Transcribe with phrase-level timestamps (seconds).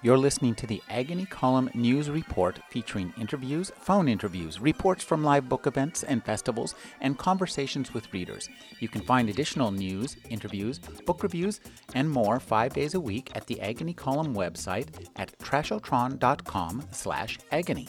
[0.00, 5.48] You're listening to the Agony Column News Report featuring interviews, phone interviews, reports from live
[5.48, 8.48] book events and festivals, and conversations with readers.
[8.78, 11.60] You can find additional news, interviews, book reviews,
[11.94, 17.88] and more five days a week at the Agony Column website at trashotron.com slash agony.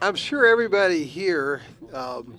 [0.00, 1.60] I'm sure everybody here,
[1.92, 2.38] um,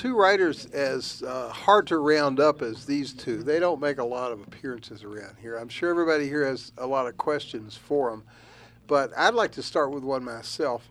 [0.00, 4.04] two writers as uh, hard to round up as these two, they don't make a
[4.04, 5.58] lot of appearances around here.
[5.58, 8.22] I'm sure everybody here has a lot of questions for them.
[8.86, 10.88] But I'd like to start with one myself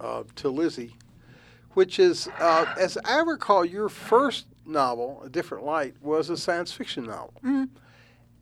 [0.00, 0.96] uh, to Lizzie,
[1.74, 6.72] which is, uh, as I recall, your first novel, A Different Light, was a science
[6.72, 7.34] fiction novel.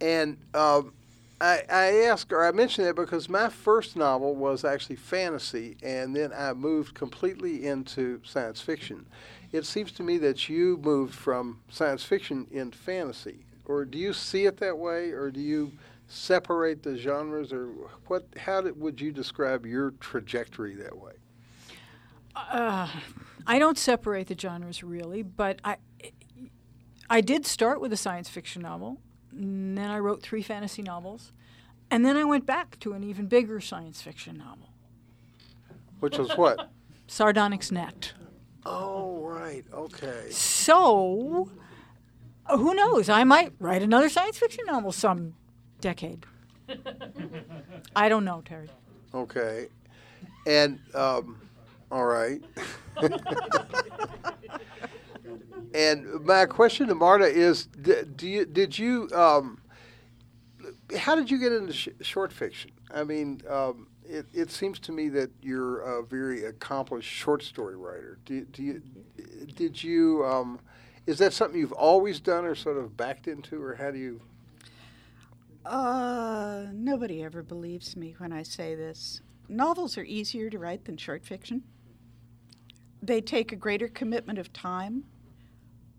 [0.01, 0.95] And um,
[1.43, 6.17] I, I ask, or I mention that because my first novel was actually fantasy, and
[6.17, 9.05] then I moved completely into science fiction.
[9.53, 14.13] It seems to me that you moved from science fiction into fantasy, or do you
[14.13, 15.73] see it that way, or do you
[16.09, 17.67] separate the genres, or
[18.07, 18.27] what?
[18.37, 21.13] How did, would you describe your trajectory that way?
[22.35, 22.89] Uh,
[23.47, 25.77] I don't separate the genres really, but I
[27.11, 28.99] I did start with a science fiction novel,
[29.31, 31.33] and then I wrote three fantasy novels,
[31.91, 34.71] and then I went back to an even bigger science fiction novel,
[36.01, 36.71] Which was what?
[37.07, 38.15] Sardonyx Net.
[38.67, 39.65] Oh, right.
[39.73, 40.31] Okay.
[40.31, 41.49] So,
[42.51, 43.09] who knows?
[43.09, 45.35] I might write another science fiction novel some
[45.81, 46.27] decade.
[47.95, 48.71] I don't know, Terry.
[49.15, 49.69] Okay.
[50.47, 51.41] And um,
[51.91, 52.43] all right.
[55.75, 59.61] and my question to Marta is: Do you did you um,
[60.97, 62.71] how did you get into sh- short fiction?
[62.93, 67.77] I mean, um, it, it seems to me that you're a very accomplished short story
[67.77, 68.19] writer.
[68.25, 68.83] Do, do you
[69.55, 70.61] did you um,
[71.07, 74.21] is that something you've always done, or sort of backed into, or how do you?
[75.65, 79.21] Uh, nobody ever believes me when I say this.
[79.49, 81.63] Novels are easier to write than short fiction.
[83.03, 85.05] They take a greater commitment of time,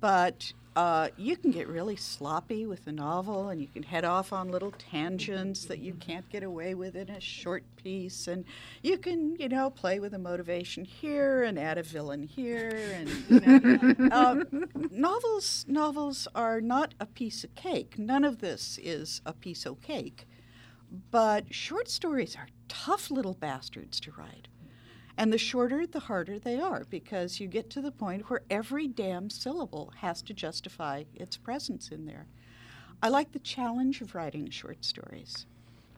[0.04, 4.34] but uh, you can get really sloppy with a novel and you can head off
[4.34, 8.28] on little tangents that you can't get away with in a short piece.
[8.28, 8.44] And
[8.82, 12.94] you can, you know, play with a motivation here and add a villain here.
[12.94, 14.44] And, you know, uh,
[14.92, 17.98] novels, novels are not a piece of cake.
[17.98, 20.28] None of this is a piece of cake.
[21.12, 24.50] But short stories are tough little bastards to write.
[25.18, 28.88] And the shorter, the harder they are because you get to the point where every
[28.88, 32.26] damn syllable has to justify its presence in there.
[33.02, 35.46] I like the challenge of writing short stories.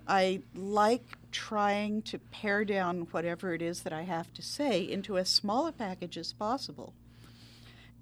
[0.07, 5.17] I like trying to pare down whatever it is that I have to say into
[5.17, 6.93] as small a package as possible.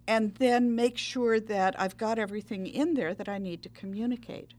[0.05, 4.51] And then make sure that I've got everything in there that I need to communicate.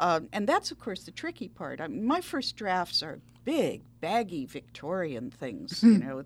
[0.00, 1.80] Um, and that's, of course, the tricky part.
[1.80, 6.24] I mean, my first drafts are big, baggy Victorian things, you know,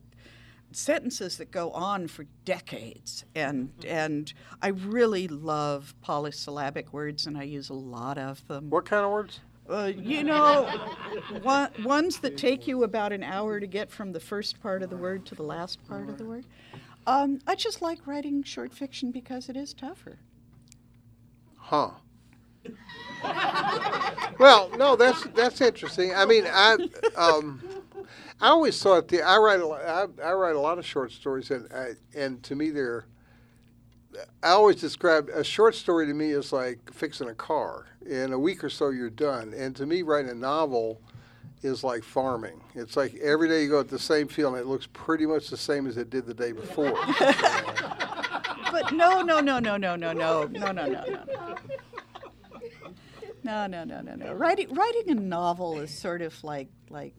[0.73, 3.25] sentences that go on for decades.
[3.34, 8.71] And, and I really love polysyllabic words, and I use a lot of them.
[8.71, 9.41] What kind of words?
[9.69, 10.65] Uh, you know,
[11.43, 14.89] one, ones that take you about an hour to get from the first part of
[14.89, 16.47] the word to the last part of the word.
[17.06, 20.19] Um, I just like writing short fiction because it is tougher.
[21.56, 21.91] Huh.
[24.39, 26.15] Well, no, that's that's interesting.
[26.15, 26.77] I mean, I
[27.17, 27.62] um,
[28.41, 31.12] I always thought the I write a lot, I, I write a lot of short
[31.12, 33.06] stories, and I, and to me they're.
[34.43, 37.87] I always describe a short story to me as like fixing a car.
[38.09, 39.53] In a week or so, you're done.
[39.55, 41.00] And to me, writing a novel
[41.62, 42.61] is like farming.
[42.75, 45.50] It's like every day you go at the same field, and it looks pretty much
[45.50, 46.95] the same as it did the day before.
[48.71, 50.87] But no, no, no, no, no, no, no, no, no, no.
[50.87, 51.25] No,
[53.48, 54.14] no, no, no, no.
[54.14, 54.32] no.
[54.34, 57.14] Writing, writing a novel is sort of like like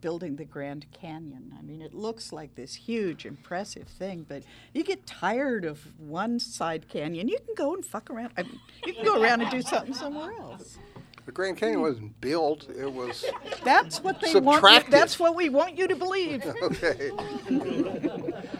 [0.00, 1.54] building the Grand Canyon.
[1.58, 4.42] I mean, it looks like this huge, impressive thing, but
[4.72, 7.28] you get tired of one side canyon.
[7.28, 8.32] You can go and fuck around.
[8.36, 10.78] I mean, you can go around and do something somewhere else.
[11.26, 13.26] the Grand Canyon wasn't built; it was
[13.62, 14.62] That's what they want.
[14.62, 16.44] You, that's what we want you to believe.
[16.62, 17.08] okay.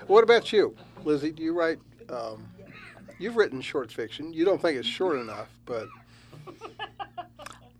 [0.06, 1.32] what about you, Lizzie?
[1.32, 1.78] Do you write?
[2.10, 2.46] Um,
[3.18, 4.34] you've written short fiction.
[4.34, 5.88] You don't think it's short enough, but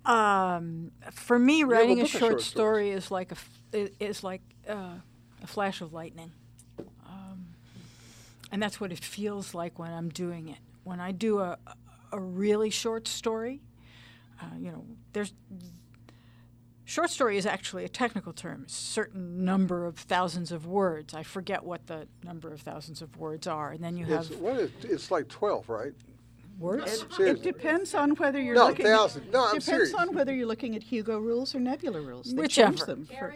[0.04, 4.96] Um, for me, have writing a, short short story is like a is like uh,
[5.42, 6.32] a flash of lightning,
[7.06, 7.46] um,
[8.52, 10.58] and that's what it feels like when I'm doing it.
[10.82, 11.58] When I do a
[12.12, 13.62] a really short story,
[14.40, 14.84] uh, you know,
[15.14, 15.32] there's
[16.84, 21.14] short story is actually a technical term, a certain number of thousands of words.
[21.14, 24.36] I forget what the number of thousands of words are, and then you have it's,
[24.36, 25.94] what is, it's like twelve, right?
[26.58, 27.02] Words?
[27.02, 27.42] It Seriously.
[27.52, 28.86] depends on whether you're No, looking.
[28.86, 29.30] thousand.
[29.32, 29.94] No, I'm depends serious.
[29.94, 32.32] on whether you're looking at Hugo rules or Nebula rules.
[32.32, 32.72] They Whichever.
[32.72, 33.34] change them for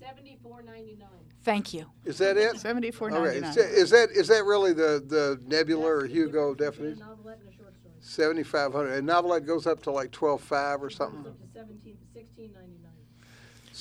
[0.00, 1.08] seventy-four ninety-nine.
[1.44, 1.86] Thank you.
[2.04, 2.58] Is that it?
[2.58, 3.52] Seventy-four ninety-nine.
[3.52, 6.98] Okay, is that- is that, is that really the, the Nebula or Hugo definition?
[6.98, 7.72] novelette and a short.
[8.00, 11.22] Seventy-five hundred, novelette goes up to like twelve-five or something?
[11.22, 12.92] Goes up to seventeen, sixteen ninety-nine.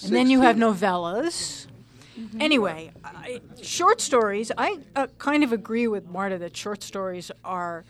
[0.03, 0.73] And then you have 16.
[0.89, 1.67] novellas.
[2.39, 4.51] Anyway, I, short stories.
[4.57, 7.83] I uh, kind of agree with Marta that short stories are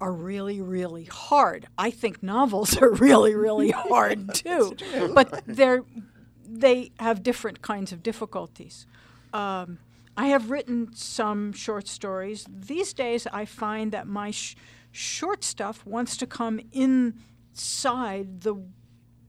[0.00, 1.66] are really really hard.
[1.78, 4.76] I think novels are really really hard too,
[5.14, 5.84] but they're
[6.46, 8.86] they have different kinds of difficulties.
[9.32, 9.78] Um,
[10.16, 12.46] I have written some short stories.
[12.48, 14.54] These days, I find that my sh-
[14.92, 18.54] short stuff wants to come inside the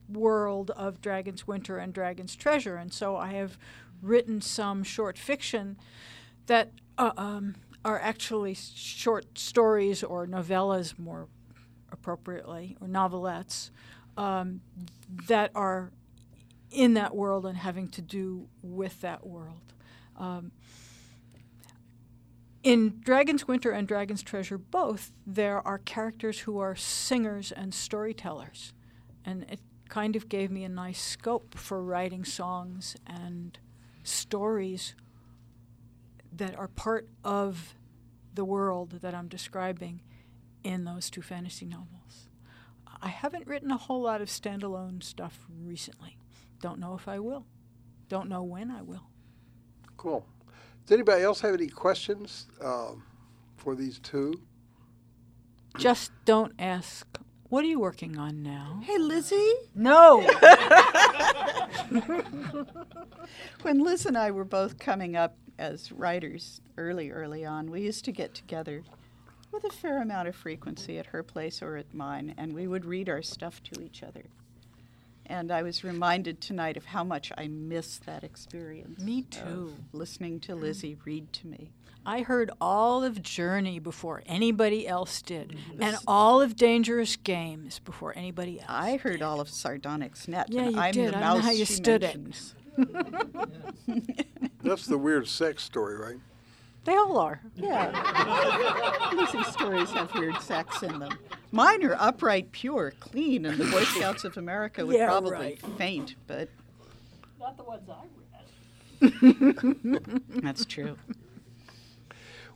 [0.08, 3.58] world of Dragon's Winter and Dragon's Treasure, and so I have
[4.00, 5.76] written some short fiction
[6.46, 7.56] that uh, um,
[7.86, 11.28] are actually short stories or novellas, more
[11.92, 13.70] appropriately, or novelettes
[14.16, 14.60] um,
[15.28, 15.92] that are
[16.72, 19.72] in that world and having to do with that world.
[20.16, 20.50] Um,
[22.64, 28.72] in Dragon's Winter and Dragon's Treasure, both, there are characters who are singers and storytellers.
[29.24, 33.56] And it kind of gave me a nice scope for writing songs and
[34.02, 34.96] stories
[36.36, 37.74] that are part of
[38.34, 40.02] the world that I'm describing
[40.62, 42.28] in those two fantasy novels.
[43.00, 46.18] I haven't written a whole lot of standalone stuff recently.
[46.60, 47.46] Don't know if I will.
[48.08, 49.08] Don't know when I will.
[49.96, 50.26] Cool.
[50.84, 53.02] Does anybody else have any questions um,
[53.56, 54.40] for these two?
[55.78, 57.06] Just don't ask,
[57.48, 58.80] what are you working on now?
[58.82, 59.52] Hey, Lizzie.
[59.74, 60.26] No!
[63.62, 68.04] When Liz and I were both coming up as writers early, early on, we used
[68.04, 68.82] to get together
[69.52, 72.84] with a fair amount of frequency at her place or at mine, and we would
[72.84, 74.24] read our stuff to each other.
[75.24, 79.00] And I was reminded tonight of how much I miss that experience.
[79.00, 79.74] Me too.
[79.92, 81.70] listening to Lizzie read to me.
[82.04, 85.82] I heard all of Journey before anybody else did, mm-hmm.
[85.82, 88.70] and all of Dangerous Games before anybody else.
[88.70, 90.46] I heard all of Sardonyx Net.
[90.48, 91.14] Yeah, you I'm did.
[91.14, 92.16] The I know how you stood it.
[92.76, 94.20] Mentions.
[94.62, 96.18] That's the weird sex story, right?
[96.84, 97.40] They all are.
[97.56, 99.10] Yeah.
[99.14, 101.18] Lizzie's stories have weird sex in them.
[101.50, 105.60] Mine are upright, pure, clean, and the Boy Scouts of America would Yeah, probably right.
[105.76, 106.48] faint, but
[107.40, 108.04] Not the ones I
[109.00, 110.02] read.
[110.42, 110.96] that's true.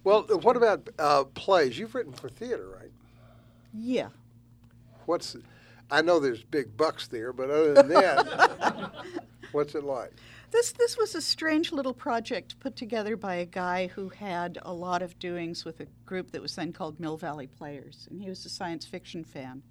[0.04, 1.78] Well, uh, what about uh, plays?
[1.78, 2.90] You've written for theater, right?
[3.74, 4.08] Yeah.
[5.06, 5.36] What's
[5.90, 8.92] I know there's big bucks there, but other than that,
[9.52, 10.12] what's it like?
[10.50, 14.72] This this was a strange little project put together by a guy who had a
[14.72, 18.28] lot of doings with a group that was then called Mill Valley Players, and he
[18.28, 19.62] was a science fiction fan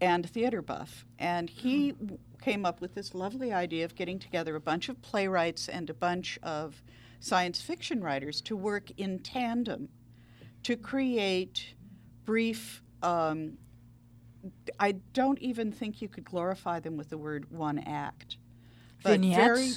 [0.00, 4.56] and theater buff, and he w- came up with this lovely idea of getting together
[4.56, 6.82] a bunch of playwrights and a bunch of
[7.20, 9.88] science fiction writers to work in tandem
[10.62, 11.74] to create
[12.24, 12.82] brief.
[13.02, 13.58] Um,
[14.78, 18.38] I don't even think you could glorify them with the word one act.
[19.02, 19.36] But Vignettes?
[19.36, 19.70] very-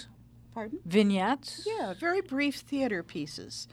[0.54, 0.80] pardon?
[0.86, 1.68] Vignettes?
[1.68, 3.68] Yeah, very brief theater pieces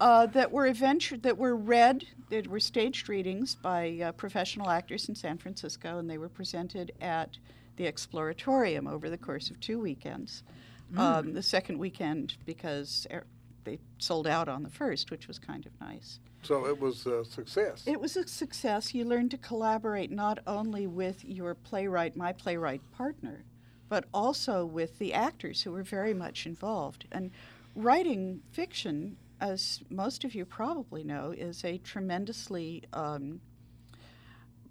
[0.00, 2.04] uh, that were eventually that were read.
[2.30, 6.92] That were staged readings by uh, professional actors in San Francisco, and they were presented
[7.00, 7.38] at
[7.76, 10.42] the Exploratorium over the course of two weekends.
[10.96, 13.26] Um, the second weekend because er,
[13.64, 16.18] they sold out on the first, which was kind of nice.
[16.42, 17.82] So it was a success.
[17.86, 18.94] It was a success.
[18.94, 23.44] You learned to collaborate not only with your playwright, my playwright partner,
[23.88, 27.06] but also with the actors who were very much involved.
[27.12, 27.30] And
[27.74, 33.40] writing fiction, as most of you probably know, is a tremendously um,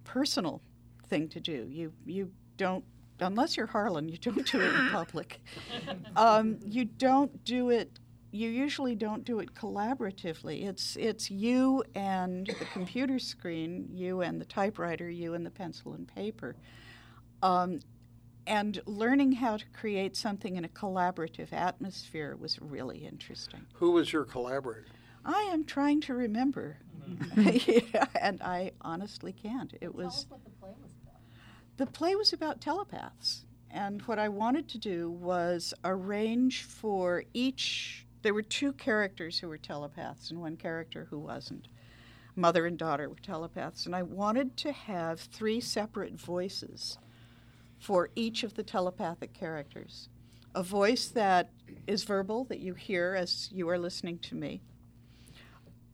[0.04, 0.60] personal
[1.08, 1.66] thing to do.
[1.70, 2.84] You you don't
[3.20, 5.40] unless you're Harlan, you don't do it in public.
[6.16, 7.98] Um, you don't do it.
[8.30, 10.66] You usually don't do it collaboratively.
[10.66, 15.94] It's it's you and the computer screen, you and the typewriter, you and the pencil
[15.94, 16.56] and paper.
[17.42, 17.80] Um,
[18.48, 23.60] and learning how to create something in a collaborative atmosphere was really interesting.
[23.74, 24.86] Who was your collaborator?
[25.24, 27.90] I am trying to remember, mm-hmm.
[27.94, 29.74] Yeah, and I honestly can't.
[29.74, 31.20] It Tell was us what the play was about.
[31.76, 38.06] the play was about telepaths, and what I wanted to do was arrange for each.
[38.22, 41.68] There were two characters who were telepaths and one character who wasn't.
[42.34, 46.96] Mother and daughter were telepaths, and I wanted to have three separate voices
[47.78, 50.08] for each of the telepathic characters.
[50.54, 51.50] A voice that
[51.86, 54.62] is verbal, that you hear as you are listening to me.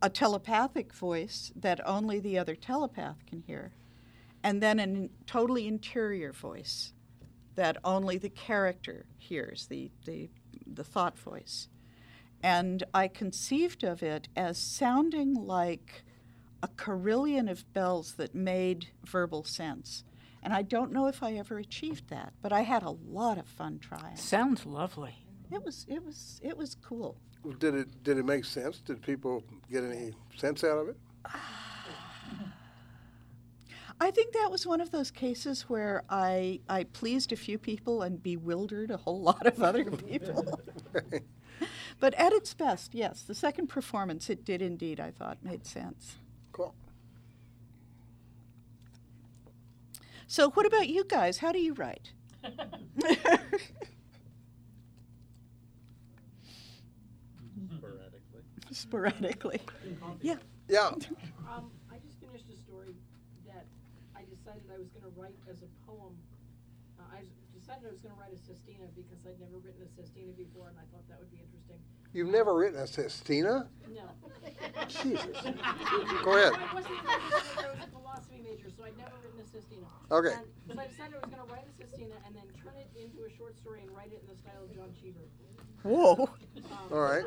[0.03, 3.73] a telepathic voice that only the other telepath can hear,
[4.43, 6.93] and then a totally interior voice
[7.55, 10.29] that only the character hears, the, the,
[10.67, 11.69] the thought voice.
[12.43, 16.05] And I conceived of it as sounding like
[16.62, 20.05] a carillon of bells that made verbal sense.
[20.45, 23.47] And I don't know if I ever achieved that, but I had a lot of
[23.47, 24.17] fun trying.
[24.17, 25.15] Sounds lovely.
[25.51, 27.17] It was it was it was cool.
[27.59, 28.81] Did it did it make sense?
[28.81, 30.97] Did people get any sense out of it?
[34.01, 38.03] I think that was one of those cases where I I pleased a few people
[38.03, 40.61] and bewildered a whole lot of other people.
[42.01, 46.17] but at its best, yes, the second performance it did indeed I thought made sense.
[46.53, 46.75] Cool.
[50.26, 51.38] So what about you guys?
[51.38, 52.12] How do you write?
[57.71, 58.43] sporadically.
[58.71, 59.61] Sporadically.
[60.23, 60.37] Yeah.
[60.69, 60.90] Yeah.
[61.45, 62.97] Um, I just finished a story
[63.47, 63.66] that
[64.16, 66.16] I decided I was gonna write as a poem.
[66.99, 69.90] Uh, I s- decided I was gonna write a sestina because I'd never written a
[69.95, 71.78] sestina before and I thought that would be interesting.
[72.14, 73.69] You've never written a sestina?
[73.93, 74.09] No.
[74.88, 75.37] Jesus.
[76.25, 76.54] Go ahead.
[78.45, 79.87] I wasn't, I was a philosophy major, so I'd never written a sestina.
[80.11, 80.35] Okay.
[80.35, 83.25] And- But I decided I was gonna write a sestina and then turn it into
[83.25, 85.21] a short story and write it in the style of John Cheever.
[85.83, 86.29] Whoa.
[86.91, 87.25] All right.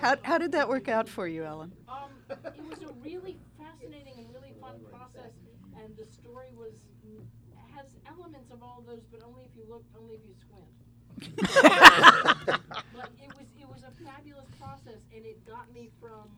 [0.00, 1.72] How, how did that work out for you, Ellen?
[1.88, 5.32] Um, it was a really fascinating and really fun process,
[5.76, 6.74] and the story was
[7.74, 10.70] has elements of all those, but only if you look, only if you squint.
[12.94, 16.30] but it was it was a fabulous process, and it got me from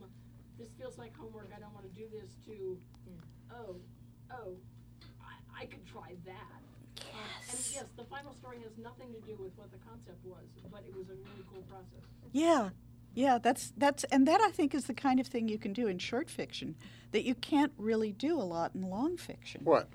[0.59, 1.51] this feels like homework.
[1.55, 2.79] I don't want to do this to
[3.55, 3.77] oh
[4.33, 4.53] oh
[5.23, 6.61] I, I could try that.
[7.01, 10.45] Um, and yes, the final story has nothing to do with what the concept was,
[10.71, 12.05] but it was a really cool process.
[12.33, 12.71] Yeah.
[13.15, 15.89] Yeah, that's that's and that I think is the kind of thing you can do
[15.89, 16.77] in short fiction
[17.11, 19.63] that you can't really do a lot in long fiction.
[19.65, 19.89] What?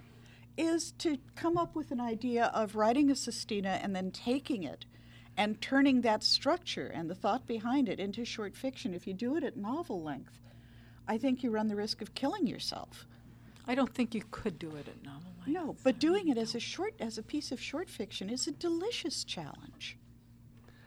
[0.57, 4.85] Is to come up with an idea of writing a sestina and then taking it
[5.37, 8.93] and turning that structure and the thought behind it into short fiction.
[8.93, 10.39] If you do it at novel length,
[11.07, 13.07] I think you run the risk of killing yourself.
[13.67, 15.47] I don't think you could do it at novel length.
[15.47, 18.51] No, but doing it as a short as a piece of short fiction is a
[18.51, 19.97] delicious challenge.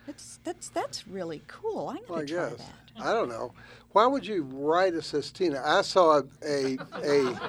[0.07, 1.89] That's that's that's really cool.
[1.89, 2.59] I'm going to try guess.
[2.59, 2.73] that.
[3.05, 3.53] I don't know.
[3.93, 5.61] Why would you write a sestina?
[5.65, 7.41] I saw a a, a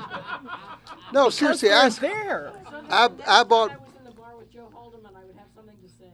[1.13, 1.71] no seriously.
[1.71, 2.51] I, Because there.
[2.69, 5.35] So I- I time bought- I was in the bar with Joe Haldeman, I would
[5.35, 6.11] have something to say.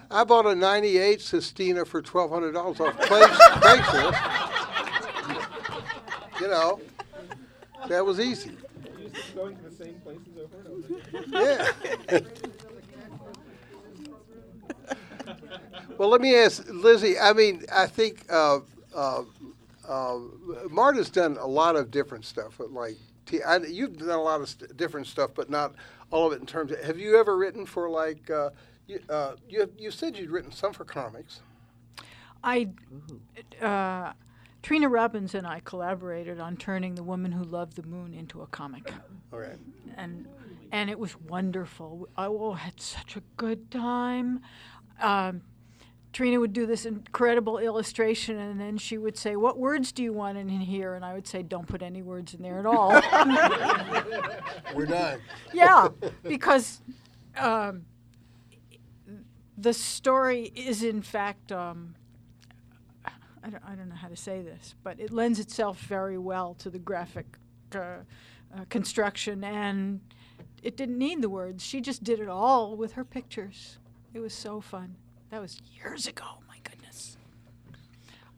[0.10, 3.60] I bought a '98 Sistina for twelve hundred dollars off Craigslist.
[3.60, 4.20] Craigslist.
[6.40, 6.80] You know,
[7.88, 8.50] that was easy.
[8.50, 10.86] You just keep going to the same places over and over.
[12.10, 12.20] Yeah.
[15.98, 17.18] well, let me ask Lizzie.
[17.18, 18.60] I mean, I think uh,
[18.94, 19.22] uh,
[19.88, 20.18] uh,
[20.70, 22.54] Marta's done a lot of different stuff.
[22.58, 25.74] but Like, t- I, you've done a lot of st- different stuff, but not
[26.10, 26.72] all of it in terms.
[26.72, 28.30] Of, have you ever written for like?
[28.30, 28.50] Uh,
[28.86, 31.40] you, uh, you you said you'd written some for comics.
[32.44, 32.68] I,
[33.60, 34.12] uh,
[34.66, 38.48] Trina Robbins and I collaborated on turning The Woman Who Loved the Moon into a
[38.48, 38.92] comic.
[39.32, 39.60] All right.
[39.96, 40.26] and
[40.72, 42.08] and it was wonderful.
[42.16, 44.40] I all had such a good time.
[45.00, 45.42] Um,
[46.12, 50.12] Trina would do this incredible illustration, and then she would say, "What words do you
[50.12, 52.90] want in here?" And I would say, "Don't put any words in there at all."
[54.74, 55.20] We're done.
[55.52, 55.90] yeah,
[56.24, 56.80] because
[57.36, 57.84] um,
[59.56, 61.52] the story is in fact.
[61.52, 61.94] Um,
[63.46, 66.54] I don't, I don't know how to say this, but it lends itself very well
[66.54, 67.26] to the graphic
[67.76, 70.00] uh, uh, construction, and
[70.64, 71.64] it didn't need the words.
[71.64, 73.78] She just did it all with her pictures.
[74.14, 74.96] It was so fun.
[75.30, 76.24] That was years ago.
[76.48, 77.18] My goodness.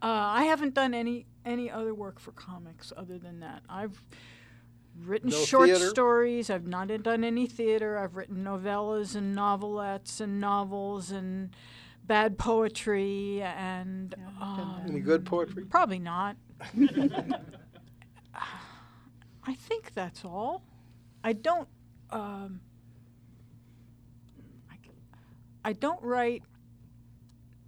[0.02, 3.62] Uh, I haven't done any any other work for comics other than that.
[3.66, 4.02] I've
[5.04, 5.88] written No short theater?
[5.88, 6.50] stories.
[6.50, 7.96] I've not done any theater.
[7.96, 11.50] I've written novellas and novelettes and novels and
[12.08, 15.64] bad poetry and um, Any good poetry?
[15.64, 16.36] probably not.
[19.44, 20.64] I think that's all.
[21.22, 21.68] I don't.
[22.10, 22.60] Um,
[24.70, 24.76] I,
[25.64, 26.42] I don't write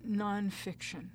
[0.06, 1.08] nonfiction.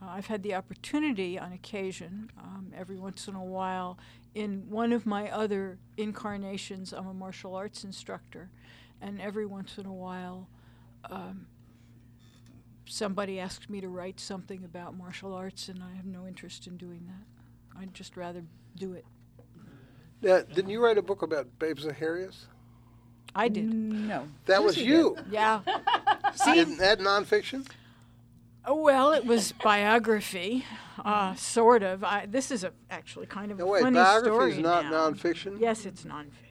[0.00, 3.98] Uh, I've had the opportunity on occasion, um, every once in a while,
[4.34, 8.50] in one of my other incarnations, I'm a martial arts instructor,
[9.00, 10.48] and every once in a while,
[11.10, 11.46] um,
[12.86, 16.76] somebody asks me to write something about martial arts, and I have no interest in
[16.76, 17.80] doing that.
[17.80, 18.42] I'd just rather
[18.76, 19.04] do it.
[20.22, 22.46] Now, didn't you write a book about Babes Zaharias?
[23.34, 23.64] I did.
[23.72, 24.26] No.
[24.46, 25.16] That was Lizzie you.
[25.30, 25.60] Yeah.
[26.34, 27.66] See, Isn't that nonfiction?
[28.68, 30.64] well, it was biography,
[31.04, 32.02] uh, sort of.
[32.02, 34.86] I, this is a, actually kind of No, a wait, funny biography story is not
[34.86, 35.10] now.
[35.10, 35.60] nonfiction?
[35.60, 36.45] Yes, it's nonfiction.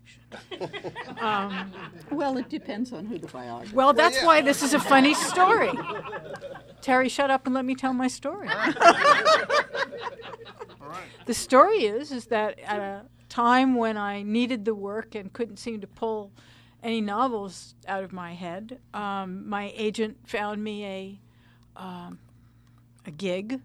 [1.20, 1.72] Um,
[2.12, 3.76] Well, it depends on who the biographer.
[3.76, 4.26] well, that's yeah.
[4.26, 5.72] why this is a funny story.
[6.82, 8.50] Terry, shut up and let me tell my story.
[11.26, 15.58] The story is is that at a time when I needed the work and couldn't
[15.58, 16.32] seem to pull
[16.84, 21.20] any novels out of my head, um, my agent found me a
[21.76, 22.20] um,
[23.06, 23.60] a gig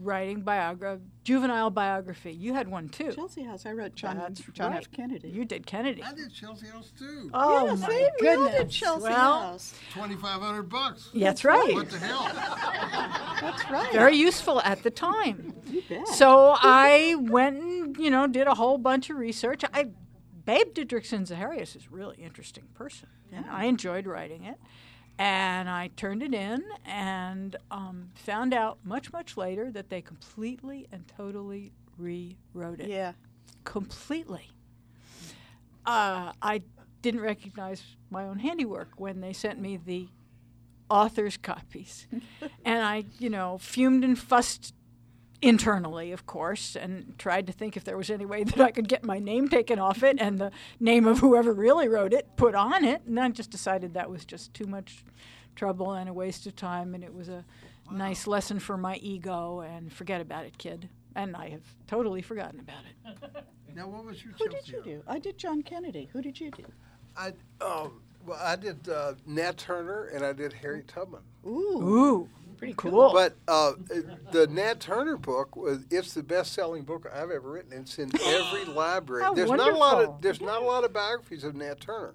[0.00, 2.32] writing biogra- juvenile biography.
[2.32, 3.12] You had one too.
[3.12, 3.66] Chelsea House.
[3.66, 4.80] I wrote John That's John right.
[4.80, 4.90] F.
[4.90, 5.28] Kennedy.
[5.28, 6.02] You did Kennedy.
[6.02, 7.30] I did Chelsea House too.
[7.34, 8.58] Oh yeah, my see, we all goodness!
[8.60, 9.74] did Chelsea well, House.
[9.92, 11.10] Twenty five hundred bucks.
[11.12, 11.74] yeah, that's right.
[11.74, 12.30] What the hell?
[13.40, 13.92] That's right.
[13.92, 15.54] Very useful at the time.
[15.68, 16.08] You bet.
[16.08, 19.62] So I went and you know did a whole bunch of research.
[19.72, 19.90] I
[20.44, 23.08] Babe Didrikson Zaharias is a really interesting person.
[23.30, 24.56] And I enjoyed writing it,
[25.18, 30.86] and I turned it in and um, found out much much later that they completely
[30.92, 32.88] and totally rewrote it.
[32.88, 33.12] yeah.
[33.64, 34.48] Completely.
[35.84, 36.62] Uh, I
[37.02, 40.08] didn't recognize my own handiwork when they sent me the
[40.90, 42.06] author's copies.
[42.64, 44.74] and I, you know, fumed and fussed
[45.40, 48.88] internally, of course, and tried to think if there was any way that I could
[48.88, 52.54] get my name taken off it and the name of whoever really wrote it put
[52.54, 53.02] on it.
[53.06, 55.04] And I just decided that was just too much
[55.54, 57.44] trouble and a waste of time, and it was a
[57.90, 59.60] nice lesson for my ego.
[59.60, 60.88] And forget about it, kid.
[61.16, 63.44] And I have totally forgotten about it.
[63.74, 64.84] Now, what was your Who did you House?
[64.84, 65.02] do?
[65.06, 66.08] I did John Kennedy.
[66.12, 66.64] Who did you do?
[67.16, 67.28] I,
[67.60, 71.20] um, well, I did uh, Nat Turner and I did Harry Tubman.
[71.46, 71.78] Ooh.
[71.80, 72.28] Ooh,
[72.58, 73.12] pretty cool.
[73.12, 73.72] But uh,
[74.32, 77.72] the Nat Turner book was it's the best-selling book I've ever written.
[77.72, 79.22] It's in every library.
[79.24, 82.14] How there's not a lot of there's not a lot of biographies of Nat Turner,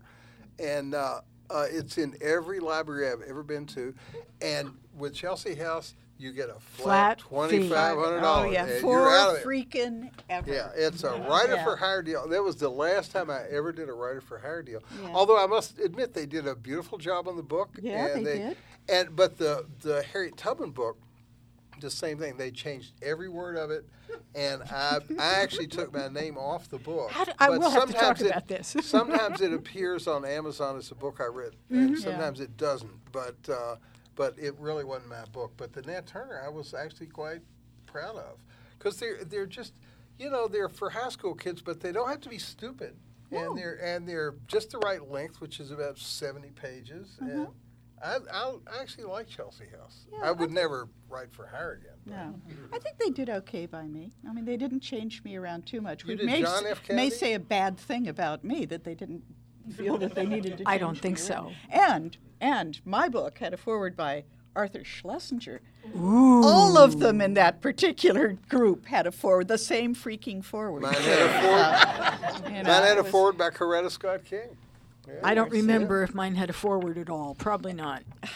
[0.59, 3.93] and uh, uh, it's in every library I've ever been to.
[4.41, 7.27] And with Chelsea House, you get a Flat flat fee.
[7.27, 8.53] twenty five hundred Oh dollars.
[8.53, 10.53] yeah, and for you're out of freaking ever.
[10.53, 11.63] Yeah, it's a writer Yeah.
[11.63, 12.27] for hire deal.
[12.27, 14.81] That was the last time I ever did a writer for hire deal.
[15.01, 15.09] Yeah.
[15.13, 17.77] Although I must admit they did a beautiful job on the book.
[17.81, 18.57] Yeah, and they did.
[18.89, 20.97] And but the the Harriet Tubman book,
[21.79, 22.37] the same thing.
[22.37, 23.85] They changed every word of it,
[24.35, 27.09] and I I actually took my name off the book.
[27.25, 28.75] Do- I But will have to talk sometimes it- about this.
[28.81, 33.11] sometimes it appears on Amazon as a book I read, and sometimes it doesn't.
[33.11, 33.77] But uh,
[34.15, 35.53] but it really wasn't my book.
[35.57, 37.41] But the Nat Turner, I was actually quite
[37.85, 38.37] proud of,
[38.77, 39.73] because they're they're just,
[40.19, 42.95] you know, they're for high school kids, but they don't have to be stupid,
[43.31, 47.15] and they're and they're just the right length, which is about seventy pages.
[47.21, 47.47] And
[48.03, 50.05] I, I I actually like Chelsea House.
[50.11, 51.97] Yeah, I would never write for hire again.
[52.05, 54.11] No, I think they did okay by me.
[54.29, 56.03] I mean, they didn't change me around too much.
[56.03, 56.89] You which did may, John s- F.
[56.89, 59.23] may say a bad thing about me that they didn't
[59.77, 60.63] feel that they needed to.
[60.67, 61.51] I don't think me so.
[61.69, 65.61] And and my book had a foreword by Arthur Schlesinger.
[65.95, 66.43] Ooh.
[66.43, 70.81] All of them in that particular group had a forward, the same freaking forward.
[70.81, 71.89] Mine had a forward.
[72.53, 74.57] You know, Mine had a forward by Coretta Scott King.
[75.07, 75.53] Yeah, I don't it.
[75.53, 77.35] remember if mine had a forward at all.
[77.35, 78.03] Probably not.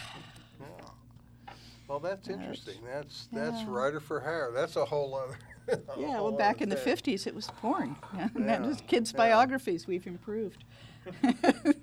[1.88, 2.74] Well, that's interesting.
[2.84, 3.66] That's that's yeah.
[3.68, 4.50] writer for hire.
[4.54, 5.38] That's a whole other.
[5.68, 7.96] a Yeah, whole well, back in the 50s, it was porn.
[8.12, 9.16] and that Yeah, was kids' yeah.
[9.16, 9.86] biographies.
[9.86, 10.64] We've improved.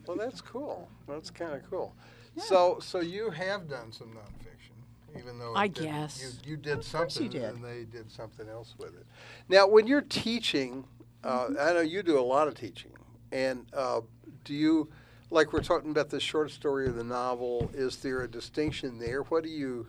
[0.07, 0.87] Well, that's cool.
[1.07, 1.95] That's kind of cool.
[2.37, 6.39] So, so you have done some nonfiction, even though I guess.
[6.45, 7.43] you, you did Of course you something, did.
[7.55, 9.07] and they did something else with it.
[9.49, 10.85] Now, when you're teaching,
[11.23, 11.55] uh, Mm-hmm.
[11.59, 12.91] I know you do a lot of teaching,
[13.31, 14.01] and uh,
[14.45, 14.89] do you,
[15.29, 17.69] like we're talking about the short story or the novel?
[17.73, 19.23] Is there a distinction there?
[19.23, 19.87] What do you?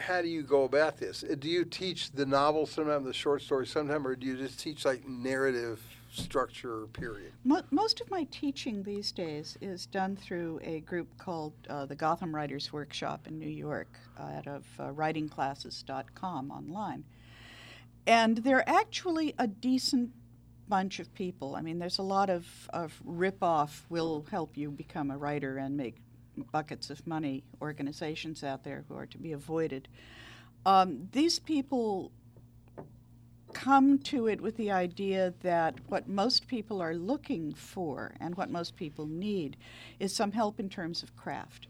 [0.00, 1.22] How do you go about this?
[1.22, 4.58] Uh, Do you teach the novel sometime, the short story sometime, or do you just
[4.58, 6.86] teach like narrative structure?
[6.94, 7.32] Period.
[7.44, 12.34] Most of my teaching these days is done through a group called uh, the Gotham
[12.34, 17.04] Writers Workshop in New York uh, out of uh, writingclasses.com online.
[18.06, 20.10] And they're actually a decent
[20.70, 21.56] bunch of people.
[21.56, 25.76] I mean, there's a lot of, of rip-off will help you become a writer and
[25.76, 25.96] make
[26.52, 29.88] buckets of money organizations out there who are to be avoided.
[30.64, 32.12] Um, these people
[33.52, 38.48] come to it with the idea that what most people are looking for and what
[38.48, 39.56] most people need
[39.98, 41.66] is some help in terms of craft.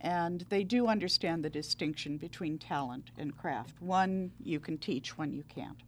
[0.00, 3.80] And they do understand the distinction between talent and craft.
[3.80, 5.80] One you can teach, one you can't.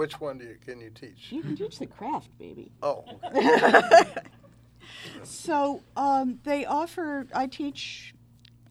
[0.00, 1.30] Which one do you, can you teach?
[1.30, 2.72] You can teach the craft, baby.
[2.82, 3.04] Oh,
[5.24, 8.14] So um, they offer, I teach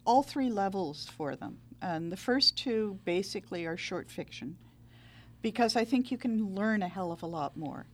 [0.04, 1.58] all three levels for them.
[1.80, 4.56] And the first two basically are short fiction
[5.40, 7.86] because I think you can learn a hell of a lot more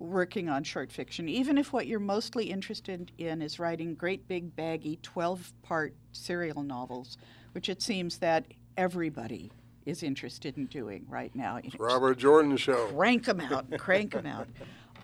[0.00, 4.56] working on short fiction, even if what you're mostly interested in is writing great big
[4.56, 7.18] baggy 12 part serial novels,
[7.52, 9.52] which it seems that everybody
[9.88, 11.58] is interested in doing right now.
[11.62, 12.88] You know, Robert Jordan show.
[12.88, 14.46] crank them out, crank them out.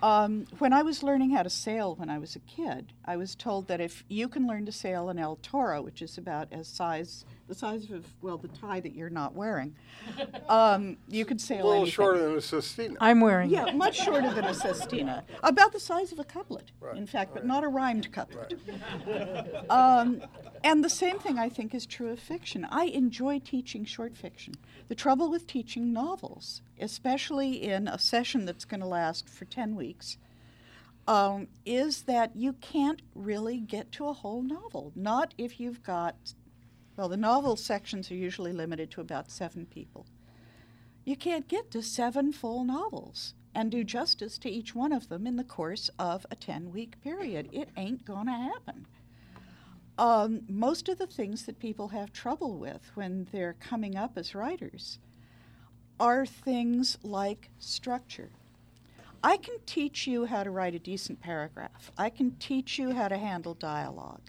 [0.03, 3.35] Um, when I was learning how to sail when I was a kid, I was
[3.35, 6.69] told that if you can learn to sail an El Toro, which is about as
[6.69, 9.75] size the size of well the tie that you're not wearing,
[10.49, 11.93] um, you could say A little anything.
[11.93, 12.97] shorter than a sestina.
[13.01, 16.97] I'm wearing Yeah, much shorter than a sestina, about the size of a couplet, Right,
[16.97, 18.55] in fact, but not a rhymed couplet.
[19.71, 20.23] Um,
[20.63, 22.67] and the same thing I think is true of fiction.
[22.71, 24.55] I enjoy teaching short fiction.
[24.89, 29.75] The trouble with teaching novels, especially in a session that's going to last for 10
[29.75, 30.17] weeks,
[31.07, 34.93] um, is that you can't really get to a whole novel.
[34.95, 36.17] Not if you've got,
[36.97, 40.07] well, the novel sections are usually limited to about seven people.
[41.05, 45.27] You can't get to seven full novels and do justice to each one of them
[45.27, 47.49] in the course of a 10 week period.
[47.53, 48.87] It ain't going to happen.
[49.97, 54.35] Um, most of the things that people have trouble with when they're coming up as
[54.35, 54.99] writers
[56.01, 58.31] are things like structure.
[59.23, 61.93] I can teach you how to write a decent paragraph.
[61.97, 64.21] I can teach you how to handle dialogue.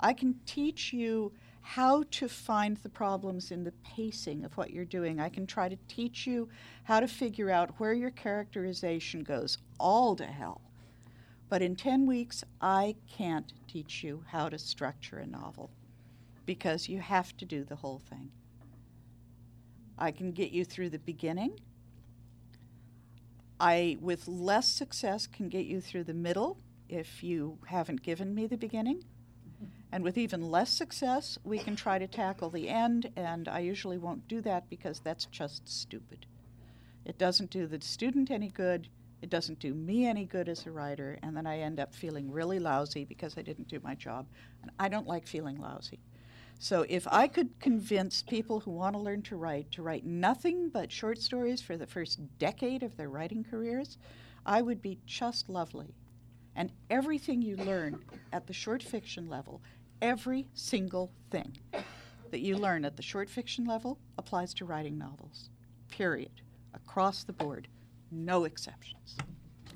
[0.00, 4.84] I can teach you how to find the problems in the pacing of what you're
[4.84, 5.20] doing.
[5.20, 6.48] I can try to teach you
[6.84, 10.62] how to figure out where your characterization goes, all to hell.
[11.48, 15.70] But in 10 weeks, I can't teach you how to structure a novel
[16.46, 18.30] because you have to do the whole thing.
[19.98, 21.60] I can get you through the beginning.
[23.58, 28.46] I, with less success, can get you through the middle if you haven't given me
[28.46, 29.04] the beginning.
[29.92, 33.98] And with even less success, we can try to tackle the end, and I usually
[33.98, 36.26] won't do that because that's just stupid.
[37.04, 38.88] It doesn't do the student any good,
[39.22, 42.30] it doesn't do me any good as a writer, and then I end up feeling
[42.30, 44.26] really lousy because I didn't do my job.
[44.62, 45.98] And I don't like feeling lousy.
[46.58, 50.68] So if I could convince people who want to learn to write to write nothing
[50.68, 53.96] but short stories for the first decade of their writing careers,
[54.44, 55.94] I would be just lovely.
[56.54, 59.62] And everything you learn at the short fiction level,
[60.02, 61.56] every single thing
[62.30, 65.50] that you learn at the short fiction level applies to writing novels.
[65.88, 66.30] Period.
[66.74, 67.68] Across the board.
[68.10, 69.16] No exceptions.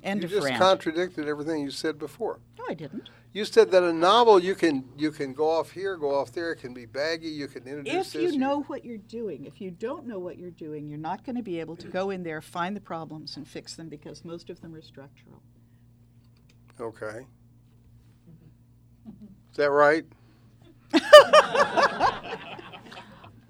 [0.03, 0.61] End You of just rant.
[0.61, 2.39] contradicted everything you said before.
[2.57, 3.09] no, I didn't.
[3.33, 6.53] You said that a novel you can you can go off here, go off there.
[6.53, 7.27] It can be baggy.
[7.27, 8.31] You can introduce If this.
[8.33, 11.35] you know what you're doing, if you don't know what you're doing, you're not going
[11.35, 14.49] to be able to go in there, find the problems, and fix them because most
[14.49, 15.41] of them are structural.
[16.79, 17.25] Okay.
[19.55, 20.05] Is that right?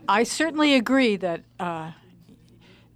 [0.08, 1.94] I certainly agree that uh,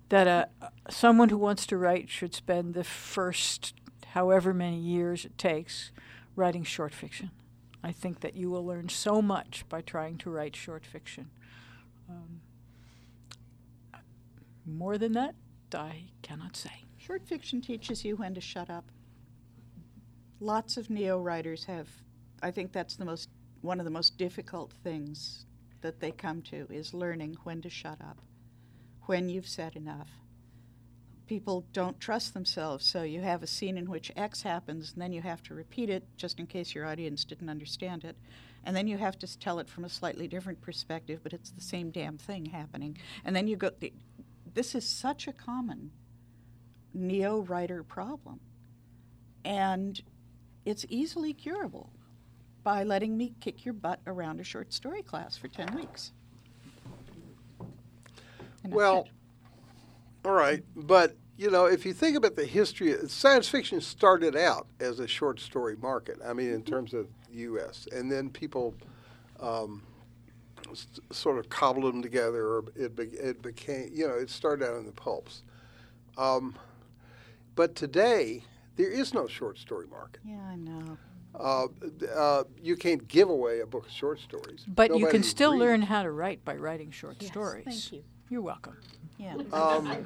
[0.10, 0.46] that uh,
[0.92, 3.74] someone who wants to write should spend the first
[4.10, 5.92] however many years it takes
[6.36, 7.32] writing short fiction.
[7.84, 11.32] I think that you will learn so much by trying to write short fiction.
[12.08, 12.42] Um,
[14.68, 15.34] more than that,
[15.74, 16.84] I cannot say.
[17.00, 18.92] Short fiction teaches you when to shut up.
[20.40, 21.88] Lots of neo writers have.
[22.42, 23.30] I think that's the most
[23.62, 25.46] one of the most difficult things
[25.82, 28.18] that they come to is learning when to shut up,
[29.06, 30.10] when you've said enough.
[31.28, 35.14] People don't trust themselves, so you have a scene in which X happens, and then
[35.14, 38.16] you have to repeat it just in case your audience didn't understand it.
[38.64, 41.62] And then you have to tell it from a slightly different perspective, but it's the
[41.62, 42.98] same damn thing happening.
[43.24, 43.72] And then you go,
[44.54, 45.92] this is such a common
[46.94, 48.40] neo writer problem.
[49.46, 50.02] And
[50.66, 51.92] it's easily curable
[52.64, 56.12] by letting me kick your butt around a short story class for 10 weeks.
[58.68, 59.08] Well,
[60.26, 64.68] all right, but you know, if you think about the history, science fiction started out
[64.82, 66.20] as a short story market.
[66.26, 68.76] I mean, in terms of the U.S., and then people
[69.40, 69.82] um,
[70.70, 74.68] s- sort of cobbled them together, or it be, it became, you know, it started
[74.68, 75.44] out in the pulps.
[76.18, 76.56] Um,
[77.56, 78.44] but today,
[78.76, 80.20] there is no short story market.
[80.26, 80.98] yeah, I know.
[81.36, 81.68] Uh,
[82.16, 84.66] uh, you can't give away a book of short stories.
[84.68, 85.60] But you can still reads.
[85.60, 87.66] learn how to write by writing short Yes, stories.
[87.66, 88.04] Thank you.
[88.30, 88.78] You're welcome.
[89.18, 89.36] Yeah.
[89.52, 90.06] Um,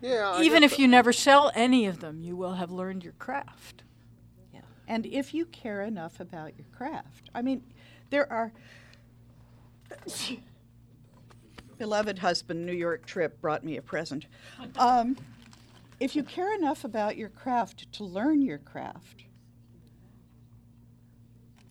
[0.00, 3.04] yeah, I Even guess if you never sell any of them, you will have learned
[3.04, 3.82] your craft.
[4.52, 4.60] Yeah.
[4.86, 7.62] And if you care enough about your craft, I mean,
[8.10, 8.52] there are.
[11.78, 14.26] Beloved husband, New York trip brought me a present.
[14.76, 15.16] Um,
[16.00, 19.24] if you care enough about your craft to learn your craft,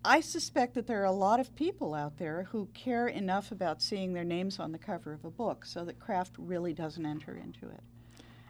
[0.06, 3.82] I suspect that there are a lot of people out there who care enough about
[3.82, 7.36] seeing their names on the cover of a book so that craft really doesn't enter
[7.36, 7.82] into it.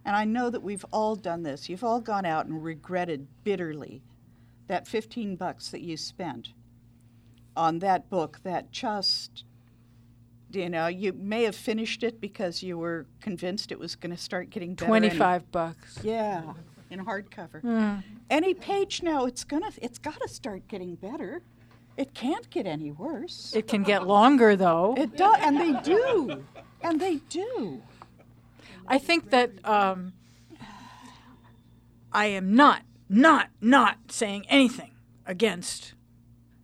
[0.06, 1.68] and I know that we've all done this.
[1.68, 4.02] You've all gone out and regretted bitterly
[4.68, 6.54] that 15 bucks that you spent
[7.56, 9.44] on that book that just
[10.54, 14.22] you know, you may have finished it because you were convinced it was going to
[14.22, 14.86] start getting better.
[14.94, 16.00] and- 25 bucks.
[16.04, 16.54] yeah,
[16.90, 17.62] in hardcover.
[17.62, 18.04] Mm.
[18.30, 21.42] Any page now, it's gonna, it's got to start getting better.
[21.98, 23.54] It can't get any worse.
[23.56, 24.94] It can get longer, though.
[24.98, 26.44] It does, and they do,
[26.82, 27.82] and they do.
[28.88, 30.14] I think that um,
[32.14, 34.92] I am not, not, not saying anything
[35.26, 35.94] against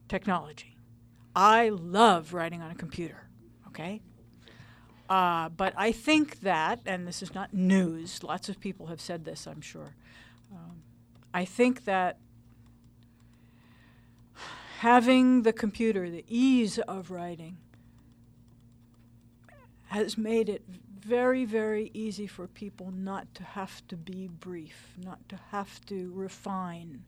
[0.08, 0.78] technology.
[1.36, 3.28] I love writing on a computer,
[3.68, 4.02] okay?
[5.10, 9.26] Uh, but I think that, and this is not news, lots of people have said
[9.26, 9.96] this, I'm sure.
[11.34, 12.18] I think that
[14.80, 17.58] having the computer, the ease of writing,
[19.88, 20.64] has made it
[21.00, 26.12] very, very easy for people not to have to be brief, not to have to
[26.14, 27.04] refine,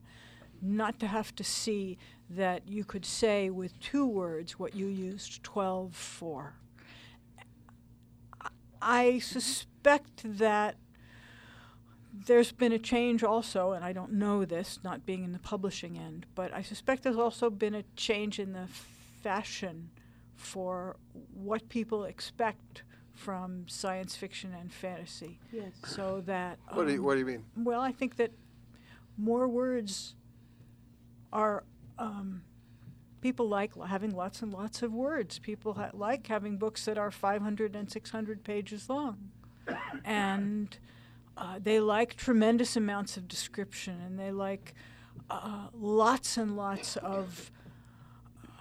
[0.61, 1.97] not to have to see
[2.29, 6.55] that you could say with two words what you used 12 for.
[8.81, 10.75] I suspect that
[12.25, 15.97] there's been a change also, and I don't know this, not being in the publishing
[15.97, 18.67] end, but I suspect there's also been a change in the
[19.21, 19.89] fashion
[20.35, 20.97] for
[21.33, 25.39] what people expect from science fiction and fantasy.
[25.51, 25.71] Yes.
[25.85, 26.59] So that.
[26.71, 27.43] What do you, um, what do you mean?
[27.57, 28.31] well, I think that
[29.17, 30.15] more words
[31.31, 31.63] are.
[31.97, 32.41] Um,
[33.21, 35.39] people like having lots and lots of words.
[35.39, 39.31] People ha- like having books that are 500 and 600 pages long.
[40.05, 40.77] and
[41.37, 44.73] uh, they like tremendous amounts of description and they like
[45.29, 47.51] uh, lots and lots of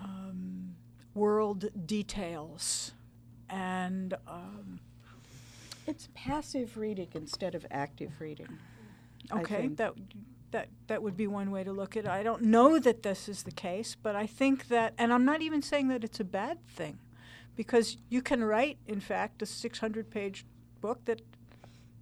[0.02, 0.74] um,
[1.14, 2.92] world details.
[3.48, 4.80] And um,
[5.86, 8.58] It's passive reading instead of active reading.
[9.32, 9.94] Okay, that
[10.50, 12.10] that that would be one way to look at it.
[12.10, 15.42] I don't know that this is the case, but I think that, and I'm not
[15.42, 16.98] even saying that it's a bad thing,
[17.56, 20.44] because you can write, in fact, a 600-page
[20.80, 21.22] book that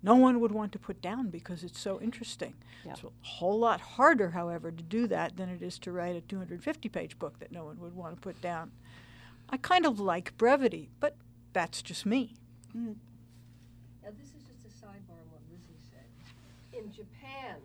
[0.03, 2.55] no one would want to put down because it's so interesting.
[2.85, 2.93] Yeah.
[2.93, 6.21] It's a whole lot harder, however, to do that than it is to write a
[6.21, 8.73] 250-page book that no one would want to put down.
[9.49, 11.17] I kind of like brevity, but
[11.53, 12.35] that's just me.
[12.77, 12.97] Mm.
[14.03, 16.09] Now, this is just a sidebar on what Lizzie said.
[16.73, 17.61] In Japan,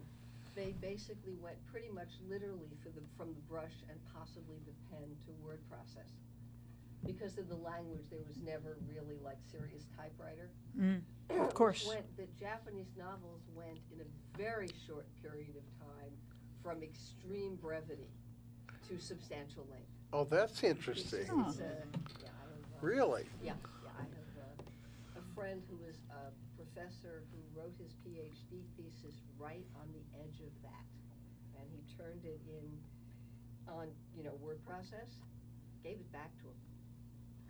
[0.53, 5.07] they basically went pretty much literally for the, from the brush and possibly the pen
[5.25, 6.16] to word process.
[7.05, 10.49] Because of the language, there was never really like serious typewriter.
[10.77, 11.01] Mm,
[11.39, 11.87] of course.
[11.87, 16.11] Went, the Japanese novels went in a very short period of time
[16.63, 18.09] from extreme brevity
[18.89, 19.87] to substantial length.
[20.11, 21.21] Oh, that's It's- interesting.
[21.21, 22.49] it's, uh, yeah, have,
[22.83, 23.25] uh, Really?
[23.43, 24.09] yeah, yeah, I have
[25.15, 30.03] uh, a friend who is a professor who wrote his PhD thesis right on the
[30.19, 30.85] edge of that.
[31.59, 32.79] And he turned it in
[33.71, 35.19] on, you know, word process,
[35.83, 36.55] gave it back to him.